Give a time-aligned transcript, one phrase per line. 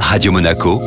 [0.00, 0.80] Radio Monaco,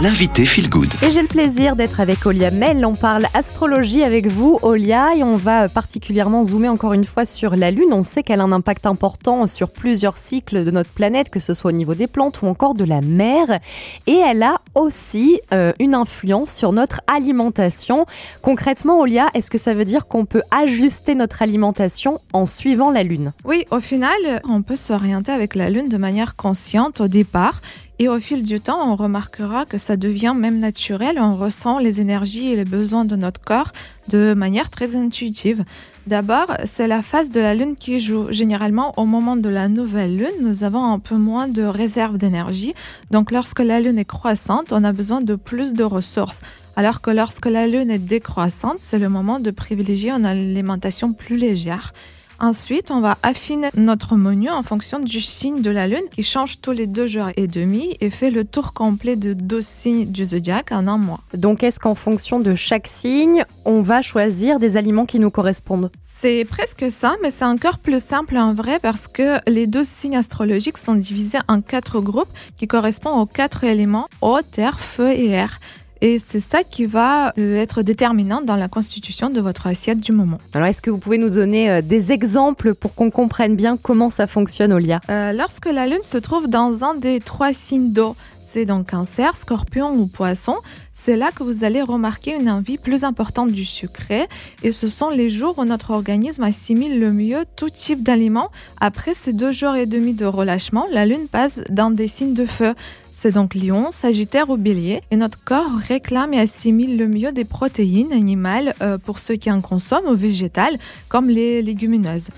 [0.00, 0.92] l'invité Feel Good.
[1.02, 2.84] Et j'ai le plaisir d'être avec Olia Mel.
[2.84, 7.56] On parle astrologie avec vous, Olia, et on va particulièrement zoomer encore une fois sur
[7.56, 7.92] la Lune.
[7.92, 11.54] On sait qu'elle a un impact important sur plusieurs cycles de notre planète, que ce
[11.54, 13.58] soit au niveau des plantes ou encore de la mer.
[14.06, 18.04] Et elle a aussi euh, une influence sur notre alimentation.
[18.42, 23.02] Concrètement, Olia, est-ce que ça veut dire qu'on peut ajuster notre alimentation en suivant la
[23.02, 23.32] Lune?
[23.46, 27.62] Oui, au final, on peut s'orienter avec la Lune de manière consciente au départ
[27.98, 31.18] et au fil du temps, on remarquera que ça devient même naturel.
[31.18, 33.72] On ressent les énergies et les besoins de notre corps
[34.08, 35.64] de manière très intuitive.
[36.06, 38.30] D'abord, c'est la phase de la Lune qui joue.
[38.30, 42.74] Généralement, au moment de la nouvelle Lune, nous avons un peu moins de réserve d'énergie.
[43.10, 46.40] Donc, lorsque la Lune est croissante, on a besoin de plus de ressources.
[46.76, 51.38] Alors que lorsque la Lune est décroissante, c'est le moment de privilégier une alimentation plus
[51.38, 51.94] légère.
[52.38, 56.60] Ensuite, on va affiner notre menu en fonction du signe de la Lune qui change
[56.60, 60.26] tous les deux jours et demi et fait le tour complet de 12 signes du
[60.26, 61.20] zodiaque en un mois.
[61.32, 65.90] Donc, est-ce qu'en fonction de chaque signe, on va choisir des aliments qui nous correspondent?
[66.02, 70.16] C'est presque ça, mais c'est encore plus simple en vrai parce que les 12 signes
[70.16, 75.30] astrologiques sont divisés en quatre groupes qui correspondent aux quatre éléments eau, terre, feu et
[75.30, 75.58] air.
[76.02, 80.12] Et c'est ça qui va euh, être déterminant dans la constitution de votre assiette du
[80.12, 80.38] moment.
[80.52, 84.10] Alors, est-ce que vous pouvez nous donner euh, des exemples pour qu'on comprenne bien comment
[84.10, 85.00] ça fonctionne, Olia?
[85.08, 89.36] Euh, Lorsque la Lune se trouve dans un des trois signes d'eau, c'est donc cancer,
[89.36, 90.56] scorpion ou poisson,
[90.92, 94.28] c'est là que vous allez remarquer une envie plus importante du sucré.
[94.62, 98.50] Et ce sont les jours où notre organisme assimile le mieux tout type d'aliments.
[98.80, 102.46] Après ces deux jours et demi de relâchement, la Lune passe dans des signes de
[102.46, 102.74] feu.
[103.18, 105.00] C'est donc Lion, Sagittaire ou Bélier.
[105.10, 109.50] Et notre corps réclame et assimile le mieux des protéines animales euh, pour ceux qui
[109.50, 110.76] en consomment ou végétales,
[111.08, 112.28] comme les légumineuses.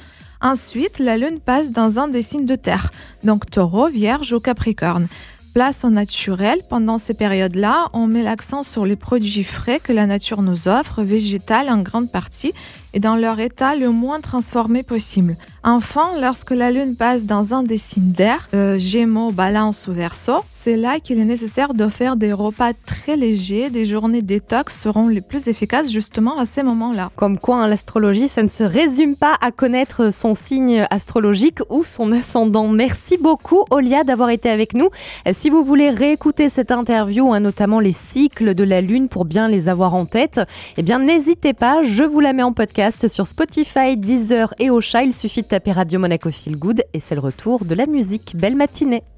[0.41, 2.93] Ensuite, la Lune passe dans un des signes de terre,
[3.25, 5.09] donc Taureau, Vierge ou Capricorne
[5.53, 6.61] place au naturel.
[6.69, 11.03] Pendant ces périodes-là, on met l'accent sur les produits frais que la nature nous offre,
[11.03, 12.53] végétales en grande partie,
[12.99, 15.37] dans leur état le moins transformé possible.
[15.65, 20.39] Enfin, lorsque la Lune passe dans un des signes d'air, euh, Gémeaux, Balance ou Verseau,
[20.51, 23.69] c'est là qu'il est nécessaire de faire des repas très légers.
[23.69, 27.11] Des journées détox seront les plus efficaces justement à ces moments-là.
[27.17, 31.85] Comme quoi, hein, l'astrologie, ça ne se résume pas à connaître son signe astrologique ou
[31.85, 32.69] son ascendant.
[32.69, 34.89] Merci beaucoup, Olia, d'avoir été avec nous.
[35.33, 39.49] Si vous voulez réécouter cette interview, hein, notamment les cycles de la Lune pour bien
[39.49, 40.41] les avoir en tête,
[40.77, 42.53] eh bien, n'hésitez pas, je vous la mets en
[42.91, 45.03] sur Spotify, Deezer et Ocha.
[45.03, 48.35] Il suffit de taper Radio Monaco Feel Good et c'est le retour de la musique.
[48.35, 49.03] Belle matinée